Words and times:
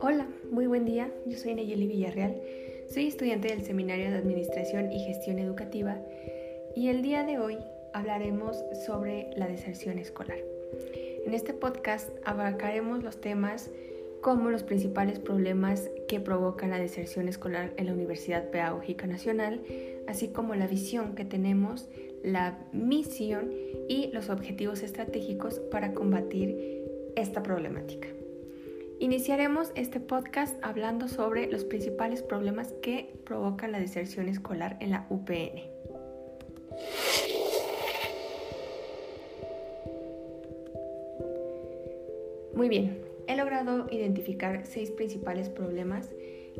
Hola, 0.00 0.26
muy 0.50 0.66
buen 0.66 0.86
día. 0.86 1.12
Yo 1.26 1.36
soy 1.36 1.54
Nayeli 1.54 1.86
Villarreal. 1.86 2.40
Soy 2.88 3.06
estudiante 3.06 3.48
del 3.48 3.62
Seminario 3.62 4.10
de 4.10 4.16
Administración 4.16 4.90
y 4.90 5.04
Gestión 5.04 5.38
Educativa 5.38 6.00
y 6.74 6.88
el 6.88 7.02
día 7.02 7.24
de 7.24 7.38
hoy 7.38 7.58
hablaremos 7.92 8.64
sobre 8.86 9.28
la 9.36 9.46
deserción 9.46 9.98
escolar. 9.98 10.38
En 11.26 11.34
este 11.34 11.52
podcast 11.52 12.08
abarcaremos 12.24 13.02
los 13.02 13.20
temas 13.20 13.70
como 14.22 14.48
los 14.48 14.62
principales 14.62 15.18
problemas 15.18 15.90
que 16.08 16.18
provocan 16.18 16.70
la 16.70 16.78
deserción 16.78 17.28
escolar 17.28 17.74
en 17.76 17.86
la 17.86 17.92
Universidad 17.92 18.48
Pedagógica 18.48 19.06
Nacional, 19.06 19.60
así 20.06 20.28
como 20.28 20.54
la 20.54 20.66
visión 20.66 21.14
que 21.14 21.26
tenemos, 21.26 21.90
la 22.24 22.58
misión 22.72 23.52
y 23.88 24.10
los 24.12 24.30
objetivos 24.30 24.82
estratégicos 24.82 25.60
para 25.70 25.92
combatir 25.92 26.82
esta 27.16 27.42
problemática. 27.42 28.08
Iniciaremos 28.98 29.70
este 29.74 30.00
podcast 30.00 30.56
hablando 30.62 31.08
sobre 31.08 31.46
los 31.46 31.64
principales 31.64 32.22
problemas 32.22 32.72
que 32.80 33.14
provocan 33.24 33.72
la 33.72 33.78
deserción 33.78 34.28
escolar 34.28 34.78
en 34.80 34.90
la 34.90 35.06
UPN. 35.10 35.74
Muy 42.54 42.68
bien, 42.68 43.02
he 43.26 43.36
logrado 43.36 43.88
identificar 43.90 44.64
seis 44.64 44.90
principales 44.90 45.50
problemas 45.50 46.08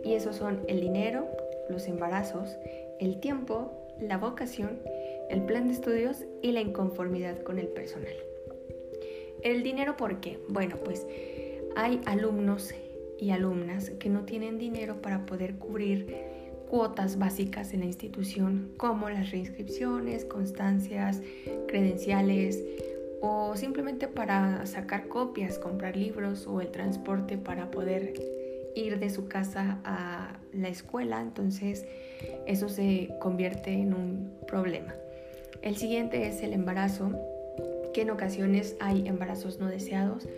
y 0.05 0.14
esos 0.14 0.36
son 0.36 0.60
el 0.69 0.80
dinero, 0.80 1.27
los 1.70 1.86
embarazos, 1.86 2.58
el 3.00 3.20
tiempo, 3.20 3.72
la 4.00 4.19
vocación, 4.19 4.80
el 5.30 5.42
plan 5.42 5.66
de 5.66 5.74
estudios 5.74 6.24
y 6.42 6.52
la 6.52 6.60
inconformidad 6.60 7.42
con 7.42 7.59
el 7.59 7.69
personal. 7.69 8.14
El 9.42 9.62
dinero, 9.62 9.97
¿por 9.97 10.20
qué? 10.20 10.39
Bueno, 10.48 10.77
pues 10.84 11.06
hay 11.77 12.00
alumnos 12.06 12.75
y 13.19 13.30
alumnas 13.30 13.91
que 13.91 14.08
no 14.08 14.25
tienen 14.25 14.58
dinero 14.58 15.00
para 15.02 15.27
poder 15.27 15.56
cubrir 15.56 16.14
cuotas 16.69 17.19
básicas 17.19 17.72
en 17.72 17.80
la 17.80 17.86
institución 17.86 18.72
como 18.77 19.11
las 19.11 19.30
reinscripciones, 19.30 20.25
constancias, 20.25 21.22
credenciales 21.69 22.64
o 23.20 23.56
simplemente 23.56 24.08
para 24.08 24.67
sacar 24.67 25.08
copias, 25.08 25.58
comprar 25.58 25.97
libros 25.97 26.47
o 26.47 26.61
el 26.61 26.70
transporte 26.70 27.39
para 27.39 27.70
poder 27.70 28.14
ir 28.75 28.98
de 28.98 29.11
su 29.11 29.28
casa 29.28 29.78
a 29.84 30.41
la 30.52 30.69
escuela, 30.69 31.20
entonces 31.20 31.86
eso 32.47 32.69
se 32.69 33.11
convierte 33.20 33.72
en 33.72 33.95
un 33.95 34.33
problema. 34.47 34.95
El 35.65 35.77
siguiente 35.77 36.27
es 36.27 36.43
el 36.43 36.53
embarazo, 36.53 37.11
que 37.95 38.03
en 38.03 38.11
ocasiones 38.11 38.77
hay 38.81 39.09
embarazos 39.09 39.61
no 39.61 39.69
deseados, 39.69 40.29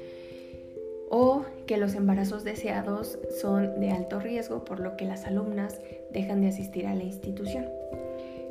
o 1.11 1.45
que 1.67 1.79
los 1.79 1.97
embarazos 1.97 2.45
deseados 2.45 3.19
son 3.41 3.81
de 3.81 3.91
alto 3.91 4.21
riesgo, 4.21 4.65
por 4.65 4.79
lo 4.79 4.97
que 4.97 5.05
las 5.05 5.25
alumnas 5.25 5.81
dejan 6.13 6.43
de 6.43 6.47
asistir 6.47 6.87
a 6.87 6.95
la 6.95 7.03
institución. 7.03 7.67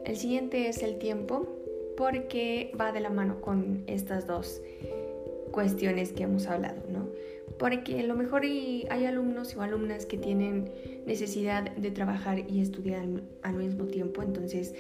El 0.03 0.17
siguiente 0.17 0.67
es 0.67 0.83
el 0.83 0.97
tiempo, 0.97 1.47
porque 1.95 2.73
va 2.77 2.91
de 2.91 2.99
la 2.99 3.09
mano 3.09 3.39
con 3.39 3.85
estas 3.87 4.27
dos 4.27 4.61
cuestiones 5.51 6.11
que 6.11 6.23
hemos 6.23 6.45
hablado, 6.47 6.81
¿no? 6.91 7.07
Porque 7.57 8.01
a 8.01 8.03
lo 8.03 8.15
mejor 8.15 8.41
hay 8.41 9.05
alumnos 9.07 9.55
o 9.55 9.61
alumnas 9.61 10.05
que 10.05 10.17
tienen 10.17 10.69
necesidad 11.05 11.71
de 11.71 11.91
trabajar 11.91 12.39
y 12.51 12.59
estudiar 12.59 13.05
al 13.43 13.53
mismo 13.53 13.85
tiempo, 13.85 14.21
entonces 14.23 14.75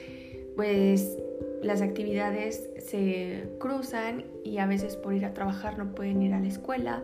pues 0.57 1.17
las 1.61 1.81
actividades 1.81 2.69
se 2.79 3.49
cruzan 3.59 4.25
y 4.43 4.57
a 4.57 4.67
veces 4.67 4.95
por 4.95 5.13
ir 5.13 5.25
a 5.25 5.33
trabajar 5.33 5.77
no 5.77 5.93
pueden 5.95 6.21
ir 6.21 6.33
a 6.33 6.39
la 6.39 6.47
escuela 6.47 7.01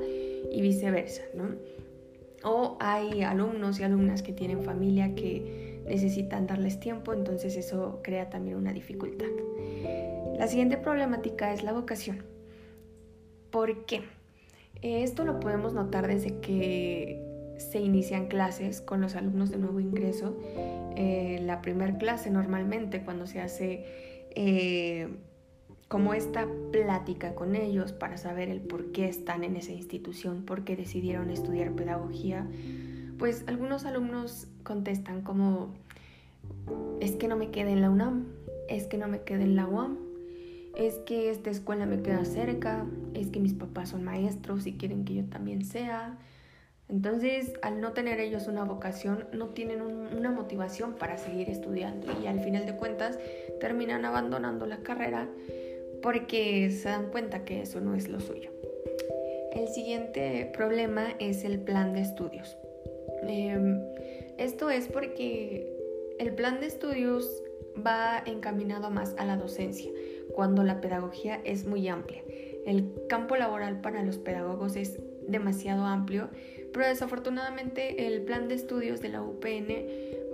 y 0.51 0.61
viceversa, 0.61 1.23
¿no? 1.33 1.55
O 2.43 2.77
hay 2.79 3.21
alumnos 3.21 3.79
y 3.79 3.83
alumnas 3.83 4.23
que 4.23 4.33
tienen 4.33 4.63
familia 4.63 5.13
que 5.15 5.81
necesitan 5.85 6.47
darles 6.47 6.79
tiempo, 6.79 7.13
entonces 7.13 7.55
eso 7.55 7.99
crea 8.03 8.29
también 8.29 8.57
una 8.57 8.73
dificultad. 8.73 9.27
La 10.37 10.47
siguiente 10.47 10.77
problemática 10.77 11.53
es 11.53 11.63
la 11.63 11.73
vocación. 11.73 12.23
¿Por 13.51 13.85
qué? 13.85 14.01
Esto 14.81 15.25
lo 15.25 15.39
podemos 15.39 15.73
notar 15.73 16.07
desde 16.07 16.39
que 16.39 17.21
se 17.57 17.79
inician 17.79 18.27
clases 18.27 18.81
con 18.81 19.01
los 19.01 19.15
alumnos 19.15 19.51
de 19.51 19.57
nuevo 19.57 19.79
ingreso. 19.79 20.35
Eh, 20.95 21.39
la 21.43 21.61
primera 21.61 21.97
clase 21.97 22.31
normalmente 22.31 23.03
cuando 23.03 23.27
se 23.27 23.39
hace 23.39 24.20
eh, 24.35 25.09
como 25.87 26.13
esta 26.13 26.47
plática 26.71 27.35
con 27.35 27.55
ellos 27.55 27.91
para 27.91 28.17
saber 28.17 28.49
el 28.49 28.61
por 28.61 28.91
qué 28.91 29.07
están 29.09 29.43
en 29.43 29.57
esa 29.57 29.73
institución, 29.73 30.43
por 30.43 30.63
qué 30.63 30.75
decidieron 30.75 31.29
estudiar 31.29 31.73
pedagogía, 31.73 32.47
pues 33.17 33.43
algunos 33.47 33.85
alumnos 33.85 34.47
contestan 34.63 35.21
como, 35.21 35.73
es 37.01 37.11
que 37.17 37.27
no 37.27 37.35
me 37.35 37.51
quede 37.51 37.71
en 37.71 37.81
la 37.81 37.89
UNAM, 37.89 38.27
es 38.69 38.87
que 38.87 38.97
no 38.97 39.07
me 39.07 39.21
quede 39.21 39.43
en 39.43 39.55
la 39.55 39.67
UAM, 39.67 39.97
es 40.75 40.95
que 41.05 41.29
esta 41.29 41.49
escuela 41.49 41.85
me 41.85 42.01
queda 42.01 42.23
cerca, 42.23 42.85
es 43.13 43.27
que 43.27 43.39
mis 43.39 43.53
papás 43.53 43.89
son 43.89 44.03
maestros 44.03 44.65
y 44.67 44.73
quieren 44.73 45.03
que 45.03 45.15
yo 45.15 45.25
también 45.25 45.65
sea. 45.65 46.17
Entonces, 46.91 47.53
al 47.61 47.79
no 47.79 47.93
tener 47.93 48.19
ellos 48.19 48.47
una 48.47 48.65
vocación, 48.65 49.25
no 49.31 49.49
tienen 49.49 49.81
una 49.81 50.29
motivación 50.29 50.95
para 50.95 51.17
seguir 51.17 51.49
estudiando 51.49 52.07
y 52.21 52.27
al 52.27 52.41
final 52.41 52.65
de 52.65 52.75
cuentas 52.75 53.17
terminan 53.61 54.03
abandonando 54.03 54.65
la 54.65 54.77
carrera 54.79 55.29
porque 56.01 56.69
se 56.69 56.89
dan 56.89 57.09
cuenta 57.09 57.45
que 57.45 57.61
eso 57.61 57.79
no 57.79 57.95
es 57.95 58.09
lo 58.09 58.19
suyo. 58.19 58.51
El 59.53 59.69
siguiente 59.69 60.51
problema 60.53 61.15
es 61.19 61.45
el 61.45 61.59
plan 61.59 61.93
de 61.93 62.01
estudios. 62.01 62.57
Em, 63.23 63.79
esto 64.37 64.69
es 64.69 64.87
porque 64.87 65.71
el 66.19 66.33
plan 66.33 66.59
de 66.59 66.67
estudios 66.67 67.41
va 67.85 68.21
encaminado 68.25 68.89
más 68.89 69.15
a 69.17 69.25
la 69.25 69.37
docencia, 69.37 69.91
cuando 70.33 70.63
la 70.63 70.81
pedagogía 70.81 71.39
es 71.45 71.65
muy 71.65 71.87
amplia. 71.87 72.21
El 72.65 72.91
campo 73.07 73.37
laboral 73.37 73.79
para 73.81 74.03
los 74.03 74.17
pedagogos 74.17 74.75
es 74.75 74.99
demasiado 75.27 75.85
amplio, 75.85 76.29
pero 76.73 76.87
desafortunadamente 76.87 78.07
el 78.07 78.21
plan 78.21 78.47
de 78.47 78.55
estudios 78.55 79.01
de 79.01 79.09
la 79.09 79.21
UPN 79.21 79.67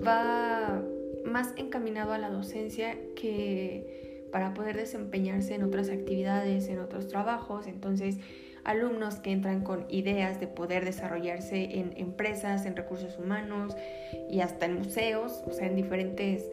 va 0.05 0.83
más 1.25 1.53
encaminado 1.57 2.13
a 2.13 2.17
la 2.17 2.29
docencia 2.29 2.97
que 3.15 4.27
para 4.31 4.53
poder 4.53 4.75
desempeñarse 4.77 5.55
en 5.55 5.63
otras 5.63 5.89
actividades, 5.89 6.67
en 6.67 6.79
otros 6.79 7.07
trabajos. 7.07 7.67
Entonces, 7.67 8.17
alumnos 8.63 9.15
que 9.15 9.31
entran 9.31 9.63
con 9.63 9.85
ideas 9.89 10.39
de 10.39 10.47
poder 10.47 10.83
desarrollarse 10.83 11.79
en 11.79 11.93
empresas, 11.97 12.65
en 12.65 12.75
recursos 12.75 13.17
humanos 13.17 13.75
y 14.29 14.41
hasta 14.41 14.65
en 14.65 14.75
museos, 14.75 15.43
o 15.47 15.53
sea, 15.53 15.67
en 15.67 15.75
diferentes 15.75 16.45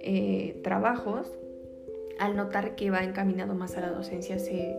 eh, 0.00 0.58
trabajos, 0.64 1.30
al 2.18 2.36
notar 2.36 2.74
que 2.74 2.90
va 2.90 3.04
encaminado 3.04 3.54
más 3.54 3.76
a 3.76 3.80
la 3.80 3.90
docencia 3.90 4.38
se 4.38 4.76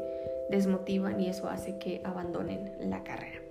desmotivan 0.50 1.20
y 1.20 1.30
eso 1.30 1.48
hace 1.48 1.78
que 1.78 2.02
abandonen 2.04 2.72
la 2.80 3.04
carrera. 3.04 3.42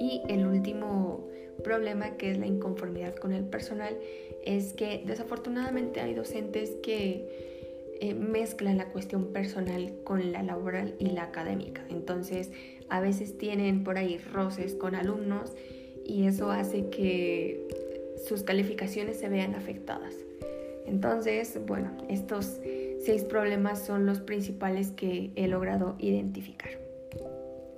Y 0.00 0.22
el 0.28 0.46
último 0.46 1.28
problema, 1.62 2.16
que 2.16 2.30
es 2.30 2.38
la 2.38 2.46
inconformidad 2.46 3.14
con 3.14 3.32
el 3.32 3.44
personal, 3.44 3.96
es 4.44 4.72
que 4.72 5.02
desafortunadamente 5.06 6.00
hay 6.00 6.14
docentes 6.14 6.70
que 6.82 7.52
eh, 8.00 8.14
mezclan 8.14 8.78
la 8.78 8.86
cuestión 8.86 9.32
personal 9.32 9.92
con 10.02 10.32
la 10.32 10.42
laboral 10.42 10.94
y 10.98 11.06
la 11.06 11.22
académica. 11.22 11.84
Entonces, 11.88 12.50
a 12.88 13.00
veces 13.00 13.38
tienen 13.38 13.84
por 13.84 13.96
ahí 13.96 14.18
roces 14.18 14.74
con 14.74 14.94
alumnos 14.94 15.52
y 16.04 16.26
eso 16.26 16.50
hace 16.50 16.90
que 16.90 17.68
sus 18.26 18.42
calificaciones 18.42 19.18
se 19.18 19.28
vean 19.28 19.54
afectadas. 19.54 20.16
Entonces, 20.86 21.58
bueno, 21.64 21.96
estos 22.08 22.60
seis 23.04 23.24
problemas 23.24 23.84
son 23.84 24.06
los 24.06 24.20
principales 24.20 24.92
que 24.92 25.32
he 25.36 25.48
logrado 25.48 25.96
identificar. 25.98 26.70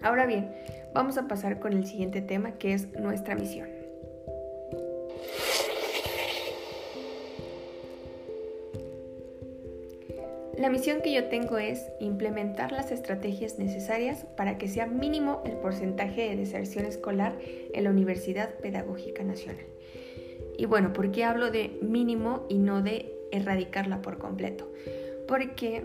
Ahora 0.02 0.26
bien, 0.26 0.50
vamos 0.92 1.16
a 1.16 1.26
pasar 1.26 1.60
con 1.60 1.72
el 1.72 1.86
siguiente 1.86 2.20
tema 2.20 2.52
que 2.52 2.74
es 2.74 2.92
nuestra 2.92 3.34
misión. 3.34 3.68
La 10.58 10.70
misión 10.70 11.00
que 11.02 11.12
yo 11.12 11.24
tengo 11.24 11.58
es 11.58 11.90
implementar 12.00 12.70
las 12.70 12.92
estrategias 12.92 13.58
necesarias 13.58 14.24
para 14.36 14.56
que 14.56 14.68
sea 14.68 14.86
mínimo 14.86 15.42
el 15.44 15.52
porcentaje 15.52 16.28
de 16.28 16.36
deserción 16.36 16.84
escolar 16.84 17.36
en 17.42 17.84
la 17.84 17.90
Universidad 17.90 18.54
Pedagógica 18.58 19.24
Nacional. 19.24 19.64
Y 20.56 20.66
bueno, 20.66 20.92
¿por 20.92 21.10
qué 21.10 21.24
hablo 21.24 21.50
de 21.50 21.76
mínimo 21.82 22.46
y 22.48 22.58
no 22.58 22.82
de 22.82 23.12
erradicarla 23.32 24.00
por 24.00 24.18
completo? 24.18 24.70
Porque 25.26 25.84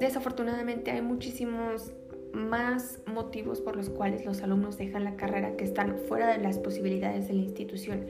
desafortunadamente 0.00 0.90
hay 0.90 1.02
muchísimos 1.02 1.92
más 2.32 3.00
motivos 3.06 3.60
por 3.60 3.76
los 3.76 3.88
cuales 3.88 4.24
los 4.24 4.42
alumnos 4.42 4.76
dejan 4.76 5.04
la 5.04 5.16
carrera 5.16 5.56
que 5.56 5.64
están 5.64 5.96
fuera 5.96 6.28
de 6.28 6.38
las 6.38 6.58
posibilidades 6.58 7.28
de 7.28 7.34
la 7.34 7.40
institución. 7.40 8.06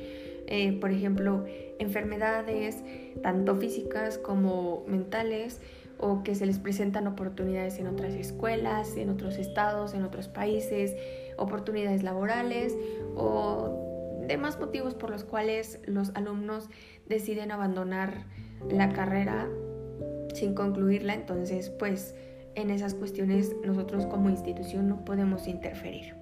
Eh, 0.46 0.78
por 0.80 0.90
ejemplo, 0.90 1.44
enfermedades 1.78 2.82
tanto 3.22 3.56
físicas 3.56 4.18
como 4.18 4.84
mentales, 4.86 5.60
o 5.98 6.22
que 6.22 6.34
se 6.34 6.46
les 6.46 6.58
presentan 6.58 7.06
oportunidades 7.06 7.78
en 7.78 7.88
otras 7.88 8.14
escuelas, 8.14 8.96
en 8.96 9.10
otros 9.10 9.36
estados, 9.36 9.94
en 9.94 10.04
otros 10.04 10.28
países, 10.28 10.94
oportunidades 11.36 12.02
laborales 12.02 12.76
o 13.16 14.24
demás 14.26 14.58
motivos 14.60 14.94
por 14.94 15.10
los 15.10 15.24
cuales 15.24 15.80
los 15.86 16.10
alumnos 16.14 16.68
deciden 17.08 17.50
abandonar 17.50 18.26
la 18.70 18.92
carrera 18.92 19.48
sin 20.34 20.54
concluirla, 20.54 21.14
entonces 21.14 21.70
pues 21.70 22.14
en 22.54 22.70
esas 22.70 22.94
cuestiones 22.94 23.54
nosotros 23.64 24.06
como 24.06 24.30
institución 24.30 24.88
no 24.88 25.04
podemos 25.04 25.46
interferir. 25.46 26.14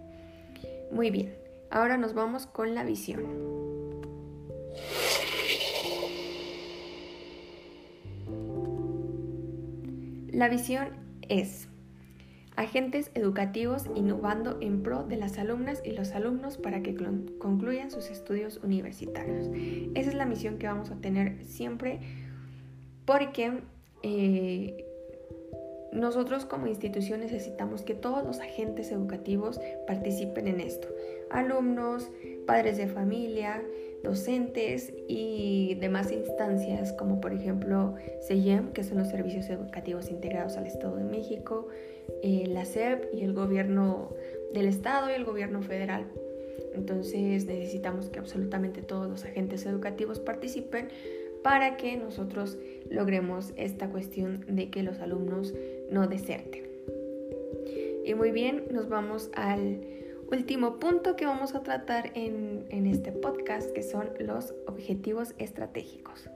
Muy 0.91 1.11
bien, 1.11 1.35
ahora 1.71 1.97
nos 1.97 2.15
vamos 2.15 2.47
con 2.47 2.75
la 2.75 2.85
visión. 2.85 3.25
La 10.29 10.49
visión 10.51 10.89
es 11.29 11.69
agentes 12.57 13.11
educativos 13.15 13.85
innovando 13.95 14.59
en 14.61 14.83
pro 14.83 15.05
de 15.05 15.17
las 15.17 15.39
alumnas 15.39 15.83
y 15.85 15.93
los 15.93 16.13
alumnos 16.13 16.57
para 16.57 16.83
que 16.83 16.95
concluyan 17.39 17.91
sus 17.91 18.11
estudios 18.11 18.59
universitarios. 18.63 19.49
Esa 19.95 20.11
es 20.11 20.15
la 20.15 20.27
misión 20.27 20.59
que 20.59 20.67
vamos 20.67 20.91
a 20.91 20.97
tener 20.97 21.45
siempre 21.45 22.01
porque 23.05 23.63
eh, 24.09 24.87
nosotros 25.91 26.45
como 26.45 26.69
institución 26.69 27.21
necesitamos 27.21 27.83
que 27.83 27.95
todos 27.95 28.25
los 28.25 28.39
agentes 28.39 28.93
educativos 28.93 29.61
participen 29.89 30.47
en 30.47 30.61
esto. 30.61 30.87
Alumnos, 31.31 32.09
padres 32.47 32.77
de 32.77 32.87
familia, 32.87 33.65
docentes 34.05 34.93
y 35.09 35.75
demás 35.81 36.13
instancias 36.13 36.93
como 36.93 37.21
por 37.21 37.33
ejemplo 37.33 37.97
CEIEM, 38.29 38.73
que 38.73 38.85
son 38.85 38.99
los 38.99 39.09
servicios 39.09 39.51
educativos 39.51 40.09
integrados 40.09 40.57
al 40.57 40.67
Estado 40.67 40.97
de 40.97 41.05
México, 41.05 41.67
eh, 42.23 42.45
la 42.47 42.65
SEP 42.65 43.13
y 43.13 43.23
el 43.23 43.33
gobierno 43.33 44.11
del 44.53 44.67
Estado 44.67 45.11
y 45.11 45.15
el 45.15 45.25
gobierno 45.25 45.63
federal. 45.63 46.07
Entonces 46.75 47.47
necesitamos 47.47 48.09
que 48.09 48.21
absolutamente 48.21 48.83
todos 48.83 49.09
los 49.09 49.25
agentes 49.25 49.67
educativos 49.67 50.21
participen 50.21 50.91
para 51.47 51.77
que 51.77 51.97
nosotros 51.97 52.59
logremos 52.91 53.53
esta 53.55 53.89
cuestión 53.89 54.45
de 54.49 54.69
que 54.69 54.83
los 54.83 54.99
alumnos 54.99 55.55
no 55.93 56.09
deserten. 56.09 56.65
Y 58.05 58.15
muy 58.15 58.33
bien, 58.33 58.65
nos 58.73 58.89
vamos 58.89 59.31
al 59.33 59.81
último 60.33 60.81
punto 60.81 61.15
que 61.15 61.25
vamos 61.25 61.55
a 61.55 61.63
tratar 61.63 62.11
en, 62.15 62.67
en 62.71 62.89
este 62.89 63.13
podcast, 63.13 63.71
que 63.71 63.85
son 63.85 64.11
los 64.19 64.55
objetivos 64.67 65.37
estratégicos. 65.39 66.29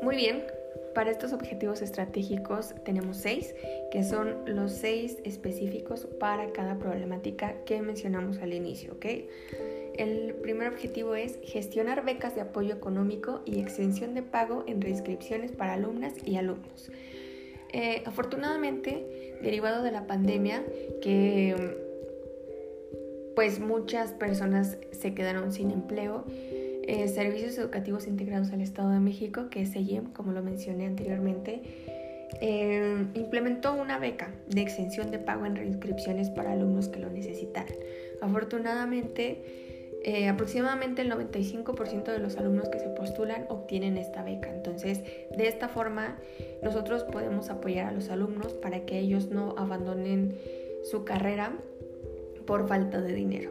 Muy 0.00 0.16
bien, 0.16 0.46
para 0.94 1.10
estos 1.10 1.32
objetivos 1.32 1.82
estratégicos 1.82 2.74
tenemos 2.84 3.16
seis, 3.16 3.54
que 3.90 4.04
son 4.04 4.36
los 4.46 4.72
seis 4.72 5.18
específicos 5.24 6.06
para 6.18 6.52
cada 6.52 6.78
problemática 6.78 7.56
que 7.64 7.82
mencionamos 7.82 8.38
al 8.38 8.54
inicio, 8.54 8.94
¿ok? 8.94 9.06
El 9.96 10.34
primer 10.34 10.68
objetivo 10.68 11.14
es 11.14 11.38
gestionar 11.42 12.04
becas 12.04 12.34
de 12.34 12.40
apoyo 12.40 12.74
económico 12.74 13.42
y 13.44 13.60
exención 13.60 14.14
de 14.14 14.22
pago 14.22 14.64
en 14.66 14.80
reinscripciones 14.80 15.52
para 15.52 15.74
alumnas 15.74 16.14
y 16.24 16.36
alumnos. 16.36 16.90
Eh, 17.72 18.02
afortunadamente, 18.04 19.36
derivado 19.42 19.82
de 19.82 19.92
la 19.92 20.06
pandemia, 20.06 20.64
que 21.02 21.76
pues 23.34 23.58
muchas 23.58 24.12
personas 24.12 24.78
se 24.92 25.14
quedaron 25.14 25.52
sin 25.52 25.70
empleo, 25.70 26.24
eh, 26.86 27.08
servicios 27.08 27.56
Educativos 27.58 28.06
Integrados 28.06 28.50
al 28.52 28.60
Estado 28.60 28.90
de 28.90 29.00
México, 29.00 29.48
que 29.50 29.62
es 29.62 29.72
SEIEM, 29.72 30.12
como 30.12 30.32
lo 30.32 30.42
mencioné 30.42 30.86
anteriormente, 30.86 31.62
eh, 32.40 33.06
implementó 33.14 33.74
una 33.74 33.98
beca 33.98 34.32
de 34.48 34.62
exención 34.62 35.10
de 35.10 35.18
pago 35.18 35.46
en 35.46 35.56
reinscripciones 35.56 36.30
para 36.30 36.52
alumnos 36.52 36.88
que 36.88 36.98
lo 36.98 37.10
necesitaran. 37.10 37.74
Afortunadamente, 38.20 39.42
eh, 40.04 40.28
aproximadamente 40.28 41.02
el 41.02 41.10
95% 41.10 42.12
de 42.12 42.18
los 42.18 42.36
alumnos 42.36 42.68
que 42.68 42.78
se 42.78 42.88
postulan 42.88 43.46
obtienen 43.48 43.96
esta 43.96 44.22
beca. 44.22 44.54
Entonces, 44.54 45.02
de 45.36 45.48
esta 45.48 45.68
forma, 45.68 46.18
nosotros 46.62 47.04
podemos 47.04 47.48
apoyar 47.48 47.86
a 47.86 47.92
los 47.92 48.10
alumnos 48.10 48.52
para 48.52 48.84
que 48.84 48.98
ellos 48.98 49.30
no 49.30 49.54
abandonen 49.56 50.36
su 50.84 51.04
carrera 51.04 51.52
por 52.46 52.68
falta 52.68 53.00
de 53.00 53.14
dinero. 53.14 53.50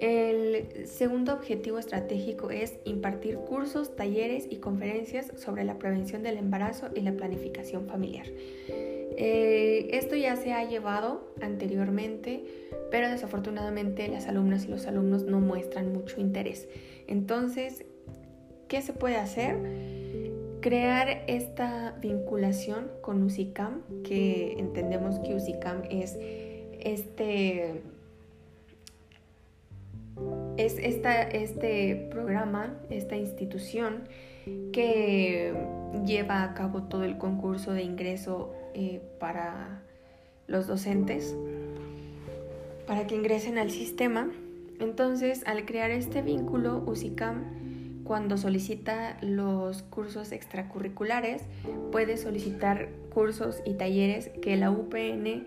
El 0.00 0.86
segundo 0.86 1.34
objetivo 1.34 1.78
estratégico 1.78 2.50
es 2.50 2.78
impartir 2.84 3.36
cursos, 3.36 3.96
talleres 3.96 4.46
y 4.48 4.56
conferencias 4.56 5.30
sobre 5.36 5.62
la 5.64 5.78
prevención 5.78 6.22
del 6.22 6.38
embarazo 6.38 6.88
y 6.94 7.00
la 7.00 7.12
planificación 7.12 7.86
familiar. 7.86 8.26
Eh, 8.28 9.90
esto 9.92 10.16
ya 10.16 10.36
se 10.36 10.54
ha 10.54 10.66
llevado 10.66 11.34
anteriormente, 11.42 12.42
pero 12.90 13.10
desafortunadamente 13.10 14.08
las 14.08 14.26
alumnas 14.26 14.64
y 14.64 14.68
los 14.68 14.86
alumnos 14.86 15.24
no 15.24 15.38
muestran 15.38 15.92
mucho 15.92 16.18
interés. 16.18 16.66
Entonces, 17.06 17.84
¿qué 18.68 18.80
se 18.80 18.94
puede 18.94 19.16
hacer? 19.16 19.58
Crear 20.62 21.24
esta 21.26 21.98
vinculación 22.00 22.90
con 23.02 23.22
USICAM, 23.22 23.82
que 24.02 24.54
entendemos 24.58 25.18
que 25.18 25.34
USICAM 25.34 25.82
es 25.90 26.16
este 26.80 27.82
es 30.64 30.78
esta, 30.78 31.22
este 31.22 32.08
programa, 32.10 32.74
esta 32.90 33.16
institución 33.16 34.08
que 34.72 35.54
lleva 36.04 36.42
a 36.42 36.54
cabo 36.54 36.84
todo 36.84 37.04
el 37.04 37.18
concurso 37.18 37.72
de 37.72 37.82
ingreso 37.82 38.52
eh, 38.74 39.00
para 39.18 39.82
los 40.46 40.66
docentes, 40.66 41.36
para 42.86 43.06
que 43.06 43.14
ingresen 43.14 43.58
al 43.58 43.70
sistema. 43.70 44.30
Entonces, 44.80 45.42
al 45.46 45.64
crear 45.64 45.90
este 45.90 46.22
vínculo, 46.22 46.82
USICAM, 46.86 48.02
cuando 48.04 48.36
solicita 48.36 49.18
los 49.20 49.82
cursos 49.82 50.32
extracurriculares, 50.32 51.42
puede 51.92 52.16
solicitar 52.16 52.88
cursos 53.14 53.62
y 53.64 53.74
talleres 53.74 54.30
que 54.42 54.56
la 54.56 54.70
UPN 54.70 55.46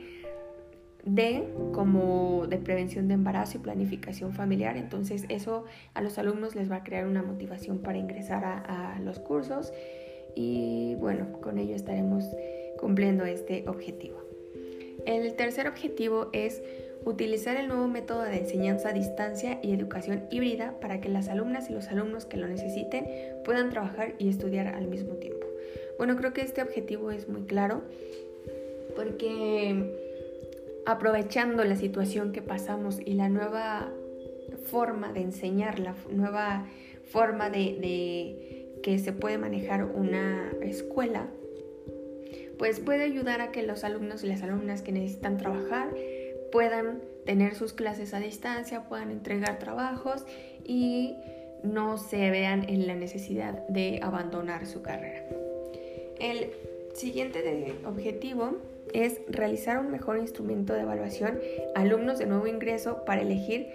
de 1.06 1.44
como 1.74 2.48
de 2.48 2.58
prevención 2.58 3.08
de 3.08 3.16
embarazo 3.16 3.58
y 3.58 3.62
planificación 3.62 4.34
familiar. 4.34 4.78
Entonces 4.78 5.26
eso 5.30 5.66
a 5.94 6.02
los 6.02 6.18
alumnos 6.18 6.56
les 6.56 6.72
va 6.72 6.78
a 6.78 6.84
crear 6.84 7.08
una 7.08 7.22
motivación 7.22 7.80
para 7.80 7.98
ingresar 7.98 8.44
a, 8.46 9.00
los 9.04 9.20
cursos 9.20 9.74
y 10.36 10.96
bueno, 10.96 11.42
con 11.42 11.58
ello 11.58 11.76
estaremos 11.76 12.26
cumpliendo 12.80 13.26
este 13.26 13.66
objetivo. 13.68 14.18
El 15.06 15.34
tercer 15.36 15.68
objetivo 15.68 16.30
es 16.32 16.62
utilizar 17.06 17.58
el 17.58 17.68
nuevo 17.68 17.90
método 17.90 18.22
de 18.22 18.38
enseñanza 18.38 18.90
a 18.90 18.94
distancia 18.94 19.60
y 19.62 19.74
educación 19.74 20.24
híbrida 20.32 20.80
para 20.80 21.02
que 21.02 21.10
las 21.10 21.28
alumnas 21.28 21.70
y 21.70 21.74
los 21.74 21.88
alumnos 21.90 22.26
que 22.26 22.38
lo 22.38 22.48
necesiten 22.48 23.06
puedan 23.44 23.70
trabajar 23.70 24.16
y 24.20 24.30
estudiar 24.30 24.68
al 24.68 24.88
mismo 24.88 25.16
tiempo. 25.16 25.46
Bueno, 25.98 26.16
creo 26.16 26.32
que 26.32 26.42
este 26.42 26.62
objetivo 26.62 27.12
es 27.12 27.28
muy 27.28 27.42
claro 27.42 27.82
porque 28.96 30.03
aprovechando 30.86 31.64
la 31.64 31.76
situación 31.76 32.32
que 32.32 32.42
pasamos 32.42 33.00
y 33.04 33.14
la 33.14 33.30
nueva 33.30 33.92
forma 34.66 35.14
de 35.14 35.22
enseñar, 35.22 35.80
la 35.80 35.96
nueva 36.10 36.66
forma 37.12 37.50
de, 37.50 38.80
que 38.82 39.00
se 39.00 39.14
puede 39.14 39.38
manejar 39.38 39.86
una 39.86 40.52
escuela, 40.62 41.28
pues 42.58 42.80
puede 42.80 43.04
ayudar 43.04 43.42
a 43.42 43.52
que 43.52 43.64
los 43.64 43.84
alumnos 43.84 44.24
y 44.24 44.28
las 44.28 44.44
alumnas 44.44 44.82
que 44.82 44.92
necesitan 44.92 45.38
trabajar 45.38 45.90
puedan 46.52 47.02
tener 47.26 47.56
sus 47.56 47.74
clases 47.74 48.14
a 48.14 48.20
distancia, 48.20 48.88
puedan 48.88 49.12
entregar 49.12 49.60
trabajos 49.60 50.26
y 50.66 51.16
no 51.64 51.98
se 51.98 52.30
vean 52.30 52.68
en 52.70 52.88
la 52.88 52.96
necesidad 52.96 53.66
de 53.70 54.00
abandonar 54.04 54.66
su 54.66 54.82
carrera. 54.82 55.26
El 56.20 56.52
siguiente 56.94 57.74
objetivo 57.86 58.58
es 58.94 59.22
realizar 59.28 59.80
un 59.80 59.92
mejor 59.92 60.18
instrumento 60.18 60.74
de 60.74 60.82
evaluación 60.82 61.40
alumnos 61.76 62.20
de 62.20 62.26
nuevo 62.26 62.48
ingreso 62.48 63.04
para 63.06 63.22
elegir 63.22 63.68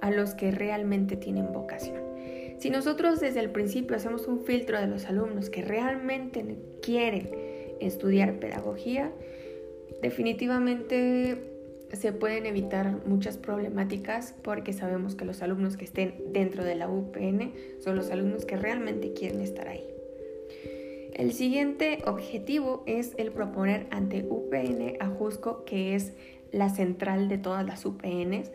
a 0.00 0.10
los 0.10 0.34
que 0.34 0.50
realmente 0.50 1.16
tienen 1.16 1.52
vocación. 1.52 2.02
Si 2.58 2.70
nosotros 2.70 3.20
desde 3.20 3.40
el 3.40 3.50
principio 3.50 3.96
hacemos 3.96 4.26
un 4.26 4.44
filtro 4.44 4.80
de 4.80 4.86
los 4.86 5.06
alumnos 5.06 5.50
que 5.50 5.62
realmente 5.62 6.44
quieren 6.82 7.30
estudiar 7.80 8.38
pedagogía, 8.38 9.10
definitivamente 10.00 11.38
se 11.92 12.12
pueden 12.12 12.46
evitar 12.46 13.06
muchas 13.06 13.36
problemáticas 13.36 14.34
porque 14.42 14.72
sabemos 14.72 15.14
que 15.14 15.24
los 15.24 15.42
alumnos 15.42 15.76
que 15.76 15.84
estén 15.84 16.14
dentro 16.32 16.64
de 16.64 16.74
la 16.74 16.88
UPN 16.88 17.52
son 17.80 17.96
los 17.96 18.10
alumnos 18.10 18.44
que 18.46 18.56
realmente 18.56 19.12
quieren 19.12 19.40
estar 19.40 19.68
ahí. 19.68 19.91
El 21.14 21.32
siguiente 21.32 21.98
objetivo 22.06 22.82
es 22.86 23.14
el 23.18 23.32
proponer 23.32 23.86
ante 23.90 24.24
UPN 24.28 24.96
Ajusco, 24.98 25.64
que 25.64 25.94
es 25.94 26.14
la 26.52 26.70
central 26.70 27.28
de 27.28 27.36
todas 27.36 27.66
las 27.66 27.84
UPNs, 27.84 28.50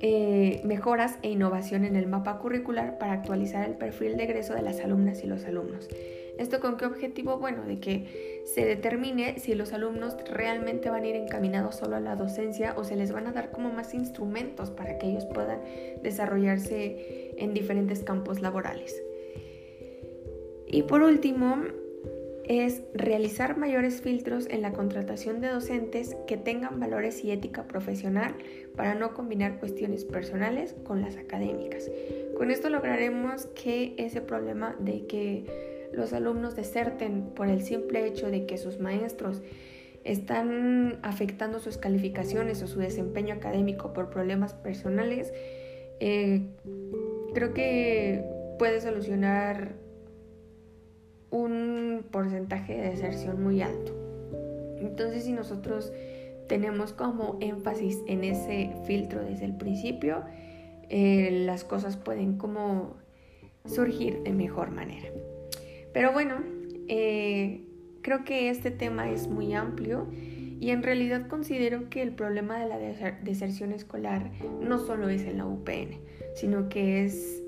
eh, 0.00 0.60
mejoras 0.64 1.18
e 1.22 1.30
innovación 1.30 1.84
en 1.84 1.94
el 1.94 2.08
mapa 2.08 2.38
curricular 2.38 2.98
para 2.98 3.12
actualizar 3.12 3.68
el 3.68 3.76
perfil 3.76 4.16
de 4.16 4.24
egreso 4.24 4.54
de 4.54 4.62
las 4.62 4.80
alumnas 4.80 5.22
y 5.22 5.28
los 5.28 5.44
alumnos. 5.44 5.88
¿Esto 6.36 6.58
con 6.58 6.76
qué 6.76 6.86
objetivo? 6.86 7.38
Bueno, 7.38 7.62
de 7.64 7.78
que 7.78 8.42
se 8.52 8.64
determine 8.64 9.38
si 9.38 9.54
los 9.54 9.72
alumnos 9.72 10.16
realmente 10.28 10.90
van 10.90 11.04
a 11.04 11.06
ir 11.06 11.14
encaminados 11.14 11.76
solo 11.76 11.94
a 11.94 12.00
la 12.00 12.16
docencia 12.16 12.74
o 12.76 12.82
se 12.82 12.96
les 12.96 13.12
van 13.12 13.28
a 13.28 13.32
dar 13.32 13.52
como 13.52 13.70
más 13.70 13.94
instrumentos 13.94 14.70
para 14.72 14.98
que 14.98 15.06
ellos 15.06 15.26
puedan 15.26 15.60
desarrollarse 16.02 17.34
en 17.36 17.54
diferentes 17.54 18.02
campos 18.02 18.40
laborales. 18.40 19.00
Y 20.72 20.82
por 20.84 21.02
último, 21.02 21.62
es 22.44 22.82
realizar 22.94 23.56
mayores 23.56 24.00
filtros 24.00 24.46
en 24.50 24.62
la 24.62 24.72
contratación 24.72 25.40
de 25.40 25.48
docentes 25.48 26.16
que 26.26 26.36
tengan 26.36 26.80
valores 26.80 27.22
y 27.24 27.30
ética 27.30 27.66
profesional 27.68 28.34
para 28.74 28.94
no 28.94 29.14
combinar 29.14 29.58
cuestiones 29.58 30.04
personales 30.04 30.74
con 30.82 31.00
las 31.00 31.16
académicas. 31.16 31.90
Con 32.36 32.50
esto 32.50 32.68
lograremos 32.68 33.46
que 33.46 33.94
ese 33.98 34.20
problema 34.20 34.74
de 34.80 35.06
que 35.06 35.90
los 35.92 36.12
alumnos 36.12 36.56
deserten 36.56 37.26
por 37.34 37.48
el 37.48 37.62
simple 37.62 38.06
hecho 38.06 38.30
de 38.30 38.46
que 38.46 38.58
sus 38.58 38.80
maestros 38.80 39.42
están 40.04 40.98
afectando 41.02 41.60
sus 41.60 41.76
calificaciones 41.76 42.62
o 42.62 42.66
su 42.66 42.80
desempeño 42.80 43.34
académico 43.34 43.92
por 43.92 44.10
problemas 44.10 44.54
personales, 44.54 45.32
eh, 46.00 46.40
creo 47.34 47.54
que 47.54 48.24
puede 48.58 48.80
solucionar 48.80 49.81
un 51.32 52.04
porcentaje 52.10 52.74
de 52.74 52.90
deserción 52.90 53.42
muy 53.42 53.62
alto. 53.62 53.92
Entonces, 54.78 55.24
si 55.24 55.32
nosotros 55.32 55.92
tenemos 56.46 56.92
como 56.92 57.38
énfasis 57.40 57.98
en 58.06 58.22
ese 58.22 58.70
filtro 58.86 59.24
desde 59.24 59.46
el 59.46 59.56
principio, 59.56 60.22
eh, 60.88 61.44
las 61.46 61.64
cosas 61.64 61.96
pueden 61.96 62.36
como 62.36 62.96
surgir 63.64 64.22
de 64.22 64.32
mejor 64.32 64.70
manera. 64.70 65.08
Pero 65.92 66.12
bueno, 66.12 66.36
eh, 66.88 67.64
creo 68.02 68.24
que 68.24 68.50
este 68.50 68.70
tema 68.70 69.10
es 69.10 69.28
muy 69.28 69.54
amplio 69.54 70.08
y 70.60 70.70
en 70.70 70.82
realidad 70.82 71.28
considero 71.28 71.88
que 71.88 72.02
el 72.02 72.12
problema 72.12 72.58
de 72.58 72.68
la 72.68 72.78
deserción 73.22 73.72
escolar 73.72 74.30
no 74.60 74.78
solo 74.78 75.08
es 75.08 75.22
en 75.22 75.38
la 75.38 75.46
UPN, 75.46 75.98
sino 76.34 76.68
que 76.68 77.04
es 77.04 77.41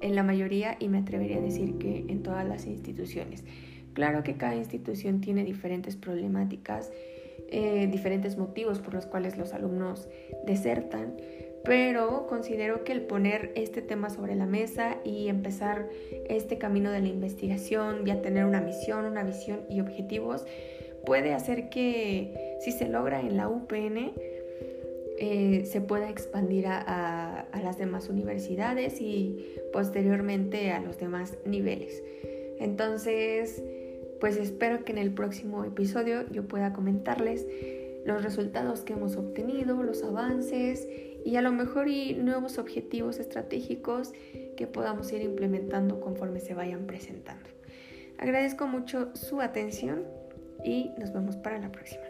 en 0.00 0.14
la 0.14 0.22
mayoría 0.22 0.76
y 0.78 0.88
me 0.88 0.98
atrevería 0.98 1.38
a 1.38 1.40
decir 1.40 1.78
que 1.78 2.04
en 2.08 2.22
todas 2.22 2.46
las 2.46 2.66
instituciones. 2.66 3.44
Claro 3.94 4.22
que 4.22 4.36
cada 4.36 4.54
institución 4.54 5.20
tiene 5.20 5.44
diferentes 5.44 5.96
problemáticas, 5.96 6.92
eh, 7.48 7.88
diferentes 7.90 8.36
motivos 8.36 8.78
por 8.78 8.94
los 8.94 9.06
cuales 9.06 9.38
los 9.38 9.54
alumnos 9.54 10.08
desertan, 10.46 11.16
pero 11.64 12.26
considero 12.26 12.84
que 12.84 12.92
el 12.92 13.02
poner 13.02 13.52
este 13.56 13.82
tema 13.82 14.10
sobre 14.10 14.34
la 14.34 14.46
mesa 14.46 14.98
y 15.04 15.28
empezar 15.28 15.88
este 16.28 16.58
camino 16.58 16.90
de 16.90 17.00
la 17.00 17.08
investigación, 17.08 18.04
ya 18.04 18.22
tener 18.22 18.44
una 18.44 18.60
misión, 18.60 19.04
una 19.04 19.24
visión 19.24 19.60
y 19.68 19.80
objetivos, 19.80 20.46
puede 21.04 21.32
hacer 21.32 21.68
que 21.70 22.58
si 22.60 22.72
se 22.72 22.88
logra 22.88 23.20
en 23.20 23.36
la 23.36 23.48
UPN, 23.48 24.12
eh, 25.18 25.64
se 25.64 25.80
pueda 25.80 26.10
expandir 26.10 26.66
a, 27.52 27.60
las 27.60 27.78
demás 27.78 28.08
universidades 28.08 29.00
y 29.00 29.56
posteriormente 29.72 30.70
a 30.72 30.80
los 30.80 30.98
demás 30.98 31.36
niveles. 31.44 32.02
Entonces, 32.58 33.62
pues 34.20 34.36
espero 34.36 34.84
que 34.84 34.92
en 34.92 34.98
el 34.98 35.12
próximo 35.12 35.64
episodio 35.64 36.28
yo 36.30 36.46
pueda 36.48 36.72
comentarles 36.72 37.46
los 38.04 38.22
resultados 38.22 38.80
que 38.80 38.92
hemos 38.92 39.16
obtenido, 39.16 39.82
los 39.82 40.02
avances 40.02 40.86
y 41.24 41.36
a 41.36 41.42
lo 41.42 41.52
mejor 41.52 41.88
y 41.88 42.14
nuevos 42.14 42.58
objetivos 42.58 43.18
estratégicos 43.18 44.12
que 44.56 44.66
podamos 44.66 45.12
ir 45.12 45.22
implementando 45.22 46.00
conforme 46.00 46.40
se 46.40 46.54
vayan 46.54 46.86
presentando. 46.86 47.50
Agradezco 48.18 48.66
mucho 48.66 49.14
su 49.14 49.40
atención 49.40 50.04
y 50.64 50.92
nos 50.98 51.12
vemos 51.12 51.36
para 51.36 51.58
la 51.58 51.70
próxima. 51.70 52.04